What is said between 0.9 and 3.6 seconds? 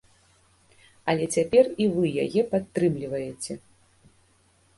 Але цяпер і вы яе падтрымліваеце!